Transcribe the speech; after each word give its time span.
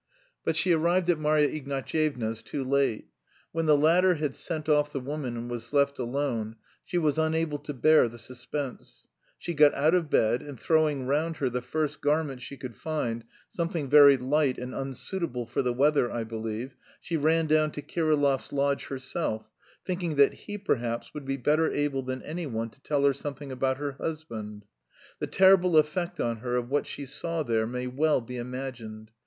But 0.43 0.55
she 0.55 0.71
arrived 0.73 1.11
at 1.11 1.19
Marya 1.19 1.47
Ignatyevna's 1.49 2.41
too 2.41 2.63
late: 2.63 3.09
when 3.51 3.67
the 3.67 3.77
latter 3.77 4.15
had 4.15 4.35
sent 4.35 4.67
off 4.67 4.91
the 4.91 4.99
woman 4.99 5.37
and 5.37 5.47
was 5.47 5.73
left 5.73 5.99
alone, 5.99 6.55
she 6.83 6.97
was 6.97 7.19
unable 7.19 7.59
to 7.59 7.71
bear 7.71 8.09
the 8.09 8.17
suspense; 8.17 9.07
she 9.37 9.53
got 9.53 9.75
out 9.75 9.93
of 9.93 10.09
bed, 10.09 10.41
and 10.41 10.59
throwing 10.59 11.05
round 11.05 11.37
her 11.37 11.51
the 11.51 11.61
first 11.61 12.01
garment 12.01 12.41
she 12.41 12.57
could 12.57 12.75
find, 12.75 13.25
something 13.51 13.91
very 13.91 14.17
light 14.17 14.57
and 14.57 14.73
unsuitable 14.73 15.45
for 15.45 15.61
the 15.61 15.71
weather, 15.71 16.11
I 16.11 16.23
believe, 16.23 16.75
she 16.99 17.15
ran 17.15 17.45
down 17.45 17.69
to 17.73 17.83
Kirillov's 17.83 18.51
lodge 18.51 18.85
herself, 18.85 19.51
thinking 19.85 20.15
that 20.15 20.33
he 20.33 20.57
perhaps 20.57 21.13
would 21.13 21.25
be 21.25 21.37
better 21.37 21.71
able 21.71 22.01
than 22.01 22.23
anyone 22.23 22.71
to 22.71 22.81
tell 22.81 23.05
her 23.05 23.13
something 23.13 23.51
about 23.51 23.77
her 23.77 23.91
husband. 23.99 24.65
The 25.19 25.27
terrible 25.27 25.77
effect 25.77 26.19
on 26.19 26.37
her 26.37 26.55
of 26.55 26.71
what 26.71 26.87
she 26.87 27.05
saw 27.05 27.43
there 27.43 27.67
may 27.67 27.85
well 27.85 28.19
be 28.19 28.37
imagined. 28.37 29.11